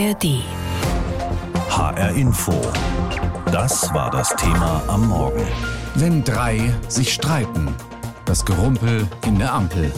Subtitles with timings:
[0.00, 0.42] ARD.
[1.68, 2.54] HR Info.
[3.52, 5.46] Das war das Thema am Morgen.
[5.94, 7.74] Wenn drei sich streiten.
[8.24, 9.92] Das Gerumpel in der Ampel.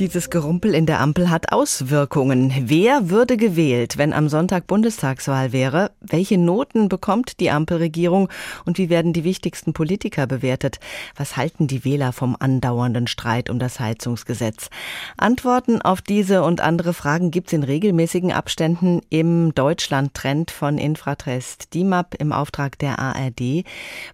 [0.00, 2.54] Dieses Gerumpel in der Ampel hat Auswirkungen.
[2.58, 5.90] Wer würde gewählt, wenn am Sonntag Bundestagswahl wäre?
[6.00, 8.30] Welche Noten bekommt die Ampelregierung
[8.64, 10.80] und wie werden die wichtigsten Politiker bewertet?
[11.16, 14.70] Was halten die Wähler vom andauernden Streit um das Heizungsgesetz?
[15.18, 21.74] Antworten auf diese und andere Fragen gibt es in regelmäßigen Abständen im Deutschland-Trend von Infratrest
[21.74, 23.64] DIMAP im Auftrag der ARD.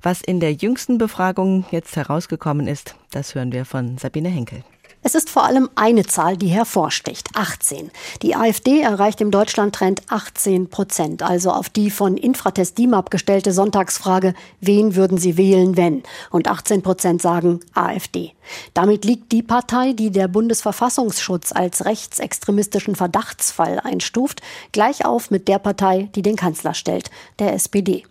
[0.02, 4.64] Was in der jüngsten Befragung jetzt herausgekommen ist, das hören wir von Sabine Henkel.
[5.06, 7.92] Es ist vor allem eine Zahl, die hervorsticht, 18.
[8.22, 14.34] Die AfD erreicht im Deutschlandtrend 18 Prozent, also auf die von Infratest DIMAP gestellte Sonntagsfrage,
[14.60, 16.02] wen würden Sie wählen, wenn?
[16.32, 18.32] Und 18 Prozent sagen AfD.
[18.74, 24.42] Damit liegt die Partei, die der Bundesverfassungsschutz als rechtsextremistischen Verdachtsfall einstuft,
[24.72, 28.02] gleich auf mit der Partei, die den Kanzler stellt, der SPD.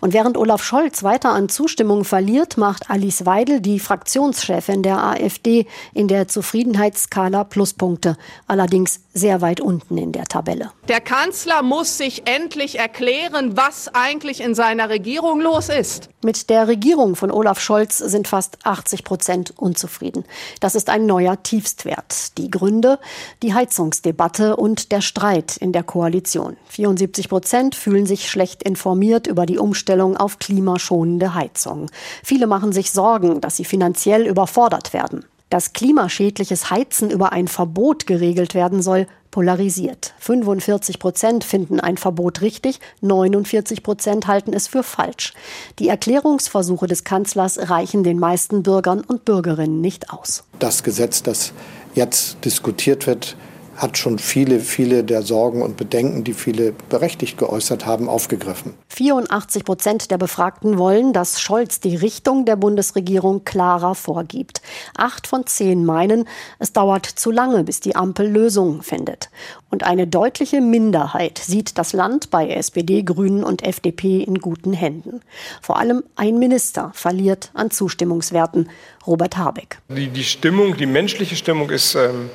[0.00, 5.66] Und während Olaf Scholz weiter an Zustimmung verliert, macht Alice Weidel, die Fraktionschefin der AfD,
[5.94, 8.16] in der Zufriedenheitsskala Pluspunkte,
[8.46, 10.70] allerdings sehr weit unten in der Tabelle.
[10.88, 16.08] Der Kanzler muss sich endlich erklären, was eigentlich in seiner Regierung los ist.
[16.22, 20.24] Mit der Regierung von Olaf Scholz sind fast 80 Prozent unzufrieden.
[20.60, 22.38] Das ist ein neuer Tiefstwert.
[22.38, 22.98] Die Gründe?
[23.42, 26.56] Die Heizungsdebatte und der Streit in der Koalition.
[26.68, 31.90] 74 Prozent fühlen sich schlecht informiert über die Umstellung auf klimaschonende Heizung.
[32.22, 35.24] Viele machen sich Sorgen, dass sie finanziell überfordert werden.
[35.50, 40.14] Dass klimaschädliches Heizen über ein Verbot geregelt werden soll, polarisiert.
[40.18, 45.34] 45 Prozent finden ein Verbot richtig, 49 Prozent halten es für falsch.
[45.78, 50.44] Die Erklärungsversuche des Kanzlers reichen den meisten Bürgern und Bürgerinnen nicht aus.
[50.58, 51.52] Das Gesetz, das
[51.94, 53.36] jetzt diskutiert wird,
[53.78, 58.74] hat schon viele, viele der Sorgen und Bedenken, die viele berechtigt geäußert haben, aufgegriffen.
[58.88, 64.62] 84 Prozent der Befragten wollen, dass Scholz die Richtung der Bundesregierung klarer vorgibt.
[64.96, 66.28] Acht von zehn meinen,
[66.58, 69.30] es dauert zu lange, bis die Ampel Lösungen findet.
[69.70, 75.20] Und eine deutliche Minderheit sieht das Land bei SPD, Grünen und FDP in guten Händen.
[75.62, 78.70] Vor allem ein Minister verliert an Zustimmungswerten,
[79.06, 79.78] Robert Habeck.
[79.88, 82.30] Die, die Stimmung, die menschliche Stimmung ist ähm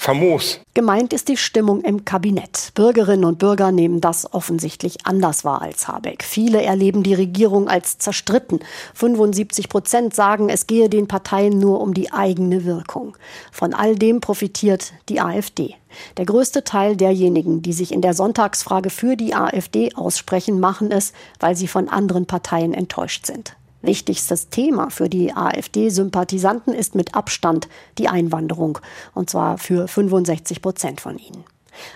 [0.00, 0.60] famos.
[0.72, 2.72] Gemeint ist die Stimmung im Kabinett.
[2.74, 6.24] Bürgerinnen und Bürger nehmen das offensichtlich anders wahr als Habeck.
[6.24, 8.60] Viele erleben die Regierung als zerstritten.
[8.94, 13.16] 75 Prozent sagen, es gehe den Parteien nur um die eigene Wirkung.
[13.52, 15.74] Von all dem profitiert die AfD.
[16.16, 21.12] Der größte Teil derjenigen, die sich in der Sonntagsfrage für die AfD aussprechen, machen es,
[21.40, 23.54] weil sie von anderen Parteien enttäuscht sind.
[23.82, 28.78] Wichtigstes Thema für die AfD-Sympathisanten ist mit Abstand die Einwanderung,
[29.14, 31.44] und zwar für 65 Prozent von ihnen.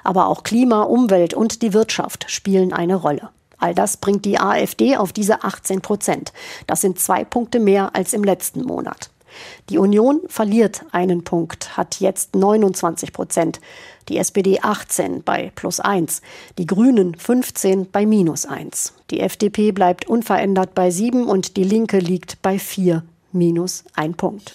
[0.03, 3.29] Aber auch Klima, Umwelt und die Wirtschaft spielen eine Rolle.
[3.59, 6.33] All das bringt die AfD auf diese 18 Prozent.
[6.67, 9.11] Das sind zwei Punkte mehr als im letzten Monat.
[9.71, 13.61] Die Union verliert einen Punkt, hat jetzt 29 Prozent.
[14.09, 16.21] Die SPD 18 bei plus 1,
[16.59, 18.93] die Grünen 15 bei minus 1.
[19.11, 23.03] Die FDP bleibt unverändert bei 7 und die Linke liegt bei 4
[23.33, 24.55] minus 1 Punkt.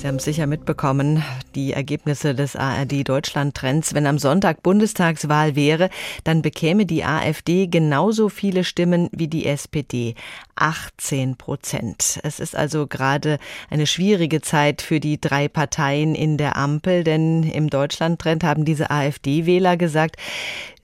[0.00, 1.22] Sie haben sicher mitbekommen,
[1.54, 3.92] die Ergebnisse des ARD Deutschland Trends.
[3.92, 5.90] Wenn am Sonntag Bundestagswahl wäre,
[6.24, 10.14] dann bekäme die AfD genauso viele Stimmen wie die SPD.
[10.54, 12.18] 18 Prozent.
[12.22, 13.38] Es ist also gerade
[13.68, 18.64] eine schwierige Zeit für die drei Parteien in der Ampel, denn im Deutschland Trend haben
[18.64, 20.16] diese AfD-Wähler gesagt,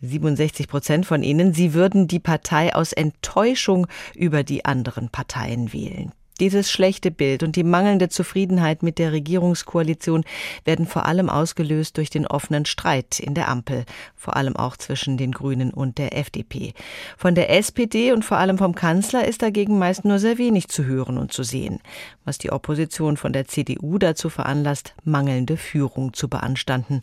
[0.03, 6.13] 67 Prozent von ihnen, sie würden die Partei aus Enttäuschung über die anderen Parteien wählen.
[6.39, 10.25] Dieses schlechte Bild und die mangelnde Zufriedenheit mit der Regierungskoalition
[10.65, 15.17] werden vor allem ausgelöst durch den offenen Streit in der Ampel, vor allem auch zwischen
[15.17, 16.75] den Grünen und der FDP.
[17.17, 20.85] Von der SPD und vor allem vom Kanzler ist dagegen meist nur sehr wenig zu
[20.85, 21.81] hören und zu sehen,
[22.27, 27.01] was die Opposition von der CDU dazu veranlasst, mangelnde Führung zu beanstanden.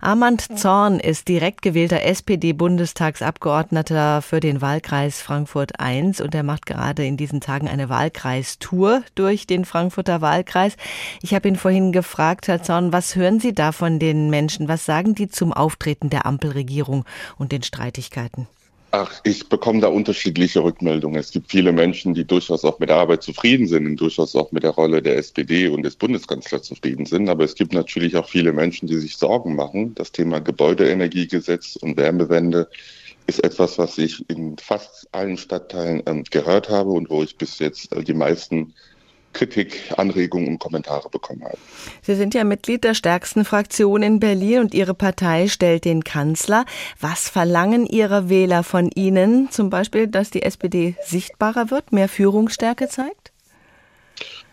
[0.00, 7.04] Armand Zorn ist direkt gewählter SPD-Bundestagsabgeordneter für den Wahlkreis Frankfurt I und er macht gerade
[7.04, 10.76] in diesen Tagen eine Wahlkreis Tour durch den Frankfurter Wahlkreis.
[11.20, 14.68] Ich habe ihn vorhin gefragt, Herr Zorn, was hören Sie da von den Menschen?
[14.68, 17.04] Was sagen die zum Auftreten der Ampelregierung
[17.36, 18.46] und den Streitigkeiten?
[18.94, 21.18] Ach, ich bekomme da unterschiedliche Rückmeldungen.
[21.18, 24.52] Es gibt viele Menschen, die durchaus auch mit der Arbeit zufrieden sind und durchaus auch
[24.52, 27.30] mit der Rolle der SPD und des Bundeskanzlers zufrieden sind.
[27.30, 29.94] Aber es gibt natürlich auch viele Menschen, die sich Sorgen machen.
[29.94, 32.68] Das Thema Gebäudeenergiegesetz und Wärmewende
[33.26, 37.60] ist etwas, was ich in fast allen Stadtteilen ähm, gehört habe und wo ich bis
[37.60, 38.74] jetzt äh, die meisten
[39.32, 41.58] Kritik, Anregungen und Kommentare bekommen habe.
[42.02, 46.64] Sie sind ja Mitglied der stärksten Fraktion in Berlin und Ihre Partei stellt den Kanzler.
[47.00, 49.50] Was verlangen Ihre Wähler von Ihnen?
[49.50, 53.32] Zum Beispiel, dass die SPD sichtbarer wird, mehr Führungsstärke zeigt?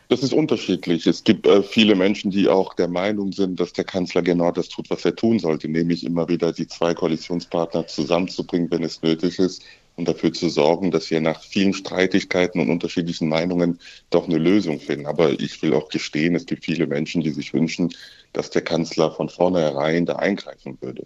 [0.09, 1.05] Das ist unterschiedlich.
[1.05, 4.67] Es gibt äh, viele Menschen, die auch der Meinung sind, dass der Kanzler genau das
[4.67, 9.37] tut, was er tun sollte, nämlich immer wieder die zwei Koalitionspartner zusammenzubringen, wenn es nötig
[9.37, 9.63] ist,
[9.99, 13.79] und dafür zu sorgen, dass wir nach vielen Streitigkeiten und unterschiedlichen Meinungen
[14.09, 15.05] doch eine Lösung finden.
[15.05, 17.93] Aber ich will auch gestehen, es gibt viele Menschen, die sich wünschen,
[18.31, 21.05] dass der Kanzler von vornherein da eingreifen würde.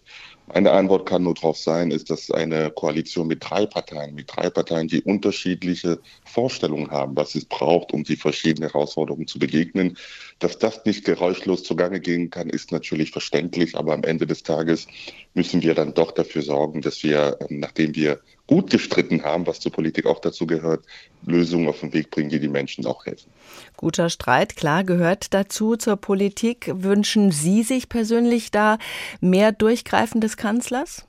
[0.53, 4.49] Meine Antwort kann nur darauf sein, ist, dass eine Koalition mit drei Parteien, mit drei
[4.49, 9.97] Parteien, die unterschiedliche Vorstellungen haben, was es braucht, um die verschiedenen Herausforderungen zu begegnen,
[10.39, 13.75] dass das nicht geräuschlos zugange gehen kann, ist natürlich verständlich.
[13.75, 14.87] Aber am Ende des Tages
[15.33, 18.19] müssen wir dann doch dafür sorgen, dass wir, nachdem wir
[18.53, 20.85] gut gestritten haben, was zur Politik auch dazu gehört,
[21.25, 23.31] Lösungen auf den Weg bringen, die die Menschen auch helfen.
[23.77, 26.71] Guter Streit, klar, gehört dazu zur Politik.
[26.71, 28.77] Wünschen Sie sich persönlich da
[29.21, 31.07] mehr Durchgreifen des Kanzlers?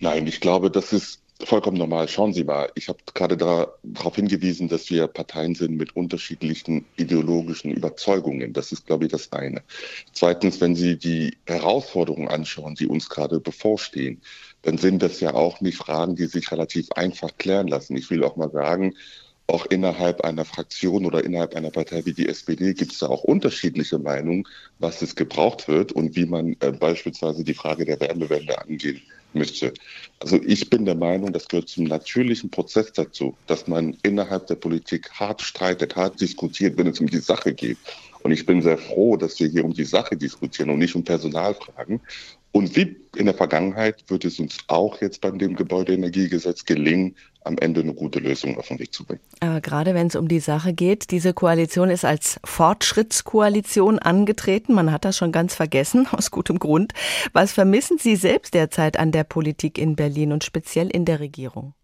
[0.00, 2.08] Nein, ich glaube, das ist vollkommen normal.
[2.08, 7.70] Schauen Sie mal, ich habe gerade darauf hingewiesen, dass wir Parteien sind mit unterschiedlichen ideologischen
[7.70, 8.52] Überzeugungen.
[8.52, 9.62] Das ist, glaube ich, das eine.
[10.12, 14.20] Zweitens, wenn Sie die Herausforderungen anschauen, die uns gerade bevorstehen,
[14.62, 17.96] dann sind das ja auch nicht Fragen, die sich relativ einfach klären lassen.
[17.96, 18.94] Ich will auch mal sagen,
[19.46, 23.24] auch innerhalb einer Fraktion oder innerhalb einer Partei wie die SPD gibt es da auch
[23.24, 24.44] unterschiedliche Meinungen,
[24.78, 29.02] was es gebraucht wird und wie man äh, beispielsweise die Frage der Wärmewende angehen
[29.32, 29.74] müsste.
[30.20, 34.56] Also ich bin der Meinung, das gehört zum natürlichen Prozess dazu, dass man innerhalb der
[34.56, 37.78] Politik hart streitet, hart diskutiert, wenn es um die Sache geht.
[38.22, 41.04] Und ich bin sehr froh, dass wir hier um die Sache diskutieren und nicht um
[41.04, 42.00] Personalfragen.
[42.52, 47.14] Und wie in der Vergangenheit wird es uns auch jetzt beim dem Gebäudeenergiegesetz gelingen,
[47.44, 49.20] am Ende eine gute Lösung auf den Weg zu bringen.
[49.40, 54.74] Aber gerade wenn es um die Sache geht, diese Koalition ist als Fortschrittskoalition angetreten.
[54.74, 56.92] Man hat das schon ganz vergessen, aus gutem Grund.
[57.32, 61.74] Was vermissen Sie selbst derzeit an der Politik in Berlin und speziell in der Regierung?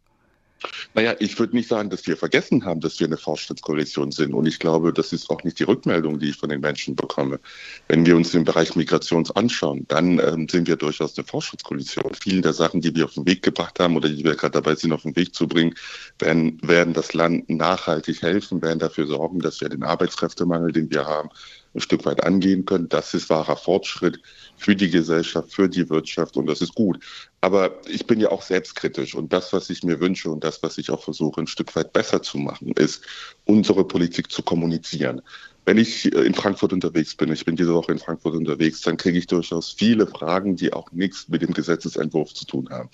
[0.94, 4.34] Naja, ich würde nicht sagen, dass wir vergessen haben, dass wir eine Fortschrittskoalition sind.
[4.34, 7.40] Und ich glaube, das ist auch nicht die Rückmeldung, die ich von den Menschen bekomme.
[7.88, 12.14] Wenn wir uns den Bereich Migrations anschauen, dann ähm, sind wir durchaus eine Fortschrittskoalition.
[12.14, 14.74] Vielen der Sachen, die wir auf den Weg gebracht haben oder die wir gerade dabei
[14.74, 15.74] sind, auf den Weg zu bringen,
[16.18, 21.04] werden, werden das Land nachhaltig helfen, werden dafür sorgen, dass wir den Arbeitskräftemangel, den wir
[21.04, 21.28] haben,
[21.76, 22.88] ein Stück weit angehen können.
[22.88, 24.20] Das ist wahrer Fortschritt
[24.56, 26.98] für die Gesellschaft, für die Wirtschaft und das ist gut.
[27.40, 30.78] Aber ich bin ja auch selbstkritisch und das, was ich mir wünsche und das, was
[30.78, 33.02] ich auch versuche, ein Stück weit besser zu machen, ist,
[33.44, 35.22] unsere Politik zu kommunizieren.
[35.66, 38.96] Wenn ich äh, in Frankfurt unterwegs bin, ich bin diese Woche in Frankfurt unterwegs, dann
[38.96, 42.88] kriege ich durchaus viele Fragen, die auch nichts mit dem Gesetzesentwurf zu tun haben.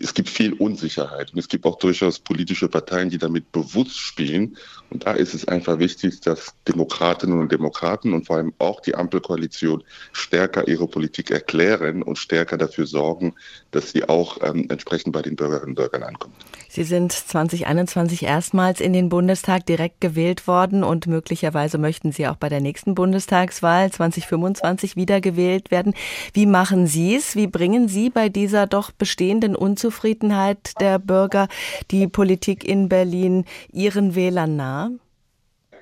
[0.00, 4.56] Es gibt viel Unsicherheit und es gibt auch durchaus politische Parteien, die damit bewusst spielen.
[4.88, 8.94] Und da ist es einfach wichtig, dass Demokratinnen und Demokraten und vor allem auch die
[8.94, 9.82] Ampelkoalition
[10.12, 13.34] stärker ihre Politik erklären und stärker dafür sorgen,
[13.72, 16.34] dass sie auch ähm, entsprechend bei den Bürgerinnen und Bürgern ankommt.
[16.68, 22.36] Sie sind 2021 erstmals in den Bundestag direkt gewählt worden und möglicherweise möchten Sie auch
[22.36, 25.94] bei der nächsten Bundestagswahl 2025 wiedergewählt werden.
[26.32, 27.36] Wie machen Sie es?
[27.36, 31.48] Wie bringen Sie bei dieser doch bestehenden Unzufriedenheit der Bürger
[31.90, 34.90] die Politik in Berlin Ihren Wählern nahe?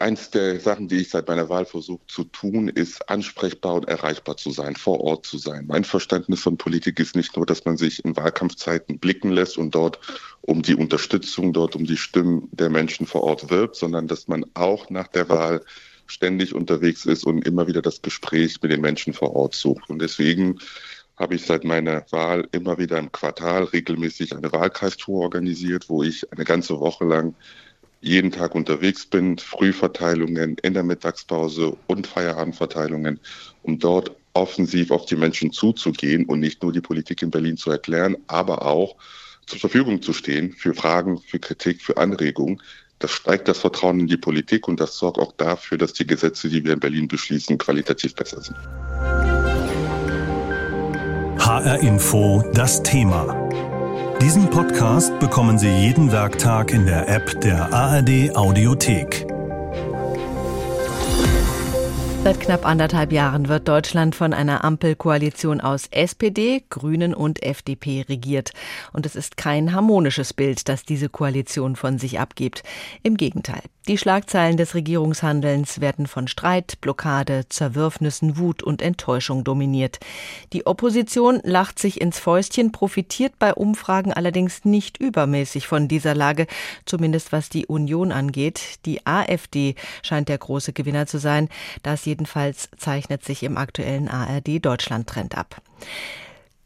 [0.00, 4.36] Eins der Sachen, die ich seit meiner Wahl versuche zu tun, ist ansprechbar und erreichbar
[4.36, 5.66] zu sein, vor Ort zu sein.
[5.66, 9.74] Mein Verständnis von Politik ist nicht nur, dass man sich in Wahlkampfzeiten blicken lässt und
[9.74, 9.98] dort
[10.40, 14.44] um die Unterstützung, dort um die Stimmen der Menschen vor Ort wirbt, sondern dass man
[14.54, 15.64] auch nach der Wahl
[16.08, 19.88] ständig unterwegs ist und immer wieder das Gespräch mit den Menschen vor Ort sucht.
[19.88, 20.58] Und deswegen
[21.16, 26.30] habe ich seit meiner Wahl immer wieder im Quartal regelmäßig eine Wahlkreistour organisiert, wo ich
[26.32, 27.34] eine ganze Woche lang
[28.00, 33.18] jeden Tag unterwegs bin, Frühverteilungen in der Mittagspause und Feierabendverteilungen,
[33.62, 37.70] um dort offensiv auf die Menschen zuzugehen und nicht nur die Politik in Berlin zu
[37.72, 38.96] erklären, aber auch
[39.46, 42.62] zur Verfügung zu stehen für Fragen, für Kritik, für Anregungen.
[43.00, 46.48] Das steigt das Vertrauen in die Politik und das sorgt auch dafür, dass die Gesetze,
[46.48, 48.56] die wir in Berlin beschließen, qualitativ besser sind.
[51.38, 53.48] HR Info, das Thema.
[54.20, 59.27] Diesen Podcast bekommen Sie jeden Werktag in der App der ARD Audiothek.
[62.28, 68.52] Seit knapp anderthalb Jahren wird Deutschland von einer Ampelkoalition aus SPD, Grünen und FDP regiert.
[68.92, 72.64] Und es ist kein harmonisches Bild, das diese Koalition von sich abgibt.
[73.02, 73.62] Im Gegenteil.
[73.88, 79.98] Die Schlagzeilen des Regierungshandelns werden von Streit, Blockade, Zerwürfnissen, Wut und Enttäuschung dominiert.
[80.52, 86.46] Die Opposition lacht sich ins Fäustchen, profitiert bei Umfragen allerdings nicht übermäßig von dieser Lage,
[86.84, 88.84] zumindest was die Union angeht.
[88.84, 91.48] Die AfD scheint der große Gewinner zu sein.
[91.82, 95.62] Das jedenfalls zeichnet sich im aktuellen ARD-Deutschland-Trend ab.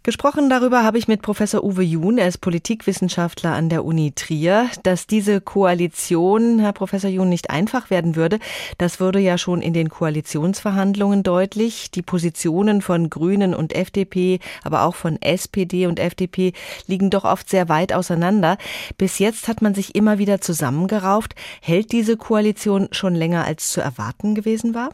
[0.04, 4.68] Gesprochen darüber habe ich mit Professor Uwe Jun, er ist Politikwissenschaftler an der Uni Trier.
[4.82, 8.40] Dass diese Koalition, Herr Professor Jun, nicht einfach werden würde,
[8.78, 11.92] das wurde ja schon in den Koalitionsverhandlungen deutlich.
[11.92, 16.52] Die Positionen von Grünen und FDP, aber auch von SPD und FDP
[16.88, 18.59] liegen doch oft sehr weit auseinander.
[18.99, 21.37] Bis jetzt hat man sich immer wieder zusammengerauft.
[21.61, 24.90] Hält diese Koalition schon länger als zu erwarten gewesen war?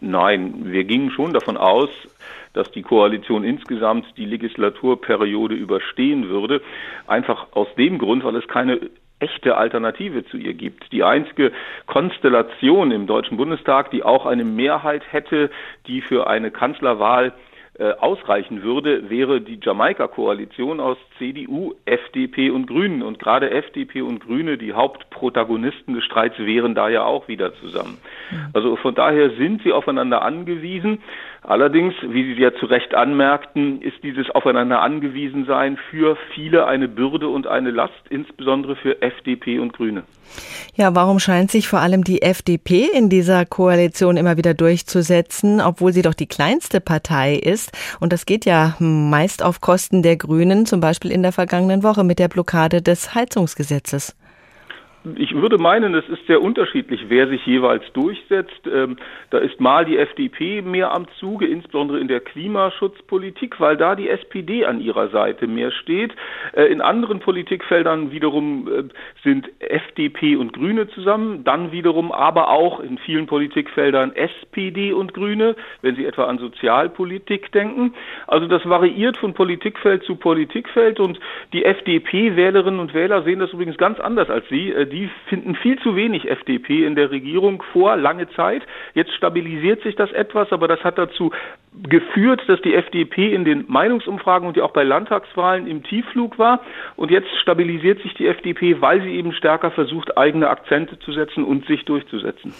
[0.00, 1.90] Nein, wir gingen schon davon aus,
[2.52, 6.62] dass die Koalition insgesamt die Legislaturperiode überstehen würde.
[7.06, 8.80] Einfach aus dem Grund, weil es keine
[9.20, 10.90] echte Alternative zu ihr gibt.
[10.92, 11.52] Die einzige
[11.86, 15.50] Konstellation im Deutschen Bundestag, die auch eine Mehrheit hätte,
[15.86, 17.32] die für eine Kanzlerwahl
[17.98, 23.02] ausreichen würde, wäre die Jamaika-Koalition aus CDU, FDP und Grünen.
[23.02, 27.98] Und gerade FDP und Grüne, die Hauptprotagonisten des Streits, wären da ja auch wieder zusammen.
[28.52, 31.02] Also von daher sind sie aufeinander angewiesen.
[31.42, 36.86] Allerdings, wie Sie ja zu Recht anmerkten, ist dieses Aufeinander angewiesen sein für viele eine
[36.86, 40.02] Bürde und eine Last, insbesondere für FDP und Grüne.
[40.74, 45.92] Ja, warum scheint sich vor allem die FDP in dieser Koalition immer wieder durchzusetzen, obwohl
[45.92, 47.72] sie doch die kleinste Partei ist?
[48.00, 52.04] Und das geht ja meist auf Kosten der Grünen, zum Beispiel in der vergangenen Woche
[52.04, 54.14] mit der Blockade des Heizungsgesetzes.
[55.16, 58.66] Ich würde meinen, es ist sehr unterschiedlich, wer sich jeweils durchsetzt.
[58.70, 58.96] Ähm,
[59.30, 64.10] da ist mal die FDP mehr am Zuge, insbesondere in der Klimaschutzpolitik, weil da die
[64.10, 66.14] SPD an ihrer Seite mehr steht.
[66.52, 68.82] Äh, in anderen Politikfeldern wiederum äh,
[69.24, 75.56] sind FDP und Grüne zusammen, dann wiederum aber auch in vielen Politikfeldern SPD und Grüne,
[75.80, 77.94] wenn Sie etwa an Sozialpolitik denken.
[78.26, 81.18] Also das variiert von Politikfeld zu Politikfeld und
[81.54, 85.78] die FDP-Wählerinnen und Wähler sehen das übrigens ganz anders als Sie äh, die finden viel
[85.80, 88.62] zu wenig FDP in der Regierung vor, lange Zeit.
[88.94, 91.30] Jetzt stabilisiert sich das etwas, aber das hat dazu
[91.88, 96.60] geführt, dass die FDP in den Meinungsumfragen und ja auch bei Landtagswahlen im Tiefflug war.
[96.96, 101.44] Und jetzt stabilisiert sich die FDP, weil sie eben stärker versucht, eigene Akzente zu setzen
[101.44, 102.52] und sich durchzusetzen.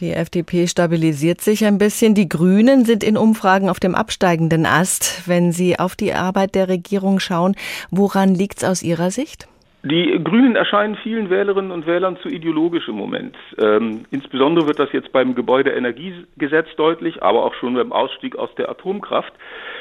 [0.00, 2.14] Die FDP stabilisiert sich ein bisschen.
[2.14, 5.26] Die Grünen sind in Umfragen auf dem absteigenden Ast.
[5.26, 7.54] Wenn Sie auf die Arbeit der Regierung schauen,
[7.90, 9.48] woran liegt es aus Ihrer Sicht?
[9.88, 13.36] Die Grünen erscheinen vielen Wählerinnen und Wählern zu ideologisch im Moment.
[13.56, 18.68] Ähm, insbesondere wird das jetzt beim Gebäudeenergiegesetz deutlich, aber auch schon beim Ausstieg aus der
[18.68, 19.32] Atomkraft.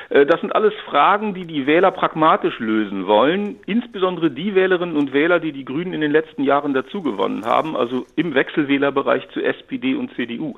[0.09, 3.55] Äh, das sind alles Fragen, die die Wähler pragmatisch lösen wollen.
[3.65, 8.05] Insbesondere die Wählerinnen und Wähler, die die Grünen in den letzten Jahren dazugewonnen haben, also
[8.15, 10.53] im Wechselwählerbereich zu SPD und CDU.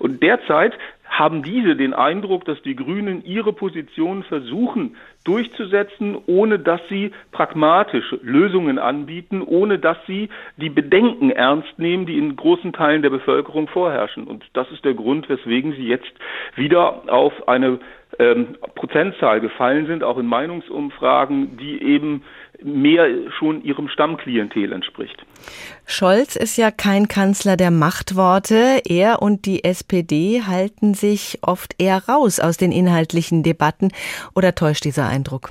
[0.00, 0.76] Und derzeit
[1.08, 8.14] haben diese den Eindruck, dass die Grünen ihre Position versuchen durchzusetzen, ohne dass sie pragmatisch
[8.22, 13.68] Lösungen anbieten, ohne dass sie die Bedenken ernst nehmen, die in großen Teilen der Bevölkerung
[13.68, 14.24] vorherrschen.
[14.24, 16.12] Und das ist der Grund, weswegen sie jetzt
[16.54, 17.78] wieder auf eine
[18.18, 22.22] ähm, Prozentzahl gefallen sind, auch in Meinungsumfragen, die eben
[22.62, 23.06] mehr
[23.38, 25.24] schon ihrem Stammklientel entspricht.
[25.86, 28.80] Scholz ist ja kein Kanzler der Machtworte.
[28.88, 33.92] Er und die SPD halten sich oft eher raus aus den inhaltlichen Debatten.
[34.34, 35.50] Oder täuscht dieser Eindruck?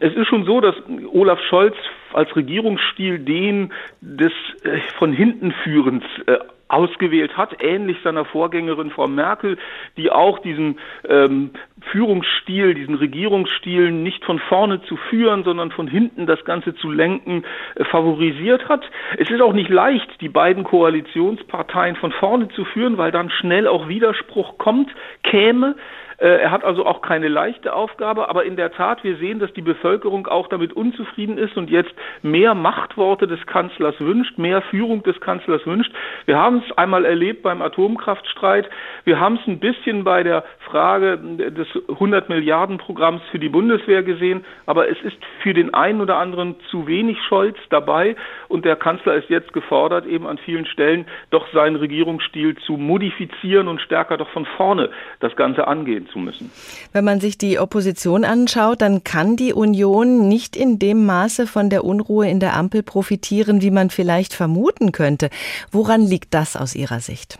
[0.00, 0.74] Es ist schon so, dass
[1.12, 1.74] Olaf Scholz
[2.12, 4.32] als Regierungsstil den des
[4.64, 6.38] äh, von hinten führens äh,
[6.72, 9.58] ausgewählt hat, ähnlich seiner Vorgängerin Frau Merkel,
[9.96, 11.50] die auch diesen ähm,
[11.90, 17.44] Führungsstil, diesen Regierungsstil nicht von vorne zu führen, sondern von hinten das Ganze zu lenken,
[17.74, 18.84] äh, favorisiert hat.
[19.18, 23.66] Es ist auch nicht leicht, die beiden Koalitionsparteien von vorne zu führen, weil dann schnell
[23.66, 24.90] auch Widerspruch kommt,
[25.22, 25.76] käme.
[26.18, 29.52] Äh, er hat also auch keine leichte Aufgabe, aber in der Tat, wir sehen, dass
[29.52, 31.92] die Bevölkerung auch damit unzufrieden ist und jetzt
[32.22, 35.92] mehr Machtworte des Kanzlers wünscht, mehr Führung des Kanzlers wünscht.
[36.26, 38.68] Wir haben es einmal erlebt beim Atomkraftstreit,
[39.04, 44.02] wir haben es ein bisschen bei der Frage des 100 Milliarden Programms für die Bundeswehr
[44.02, 48.16] gesehen, aber es ist für den einen oder anderen zu wenig Scholz dabei
[48.48, 53.68] und der Kanzler ist jetzt gefordert, eben an vielen Stellen doch seinen Regierungsstil zu modifizieren
[53.68, 54.90] und stärker doch von vorne
[55.20, 56.50] das Ganze angehen zu müssen.
[56.92, 61.70] Wenn man sich die Opposition anschaut, dann kann die Union nicht in dem Maße von
[61.70, 65.30] der Unruhe in der Ampel profitieren, wie man vielleicht vermuten könnte.
[65.70, 67.38] Woran liegt das aus Ihrer Sicht?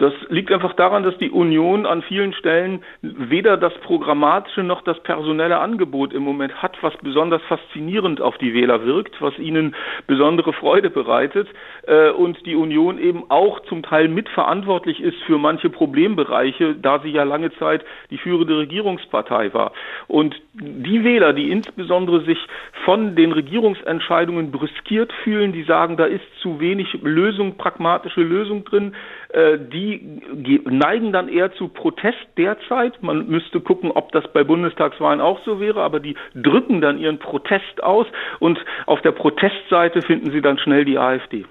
[0.00, 4.98] Das liegt einfach daran, dass die Union an vielen Stellen weder das programmatische noch das
[5.02, 9.76] personelle Angebot im Moment hat, was besonders faszinierend auf die Wähler wirkt, was ihnen
[10.06, 11.48] besondere Freude bereitet
[11.86, 17.10] äh, und die Union eben auch zum Teil mitverantwortlich ist für manche Problembereiche, da sie
[17.10, 19.72] ja lange Zeit die führende Regierungspartei war.
[20.08, 22.38] Und die Wähler, die insbesondere sich
[22.84, 28.94] von den Regierungsentscheidungen brüskiert fühlen, die sagen, da ist zu wenig Lösung, pragmatische Lösung drin,
[29.32, 30.20] äh, die
[30.64, 33.02] neigen dann eher zu Protest derzeit.
[33.02, 37.18] Man müsste gucken, ob das bei Bundestagswahlen auch so wäre, aber die drücken dann ihren
[37.18, 38.06] Protest aus
[38.38, 41.44] und auf der Protestseite finden sie dann schnell die AfD.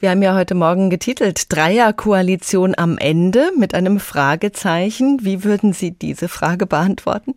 [0.00, 5.18] Wir haben ja heute Morgen getitelt Dreierkoalition am Ende mit einem Fragezeichen.
[5.22, 7.34] Wie würden Sie diese Frage beantworten?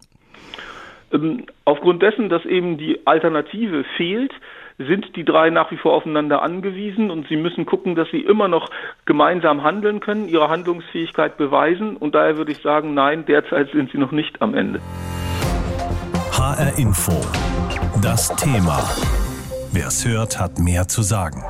[1.14, 4.32] Ähm, aufgrund dessen, dass eben die Alternative fehlt,
[4.78, 8.48] sind die drei nach wie vor aufeinander angewiesen und sie müssen gucken, dass sie immer
[8.48, 8.70] noch
[9.06, 13.98] gemeinsam handeln können, ihre Handlungsfähigkeit beweisen und daher würde ich sagen, nein, derzeit sind sie
[13.98, 14.80] noch nicht am Ende.
[16.32, 17.14] HR Info.
[18.04, 18.80] Das Thema.
[19.72, 21.44] Wer es hört, hat mehr zu sagen.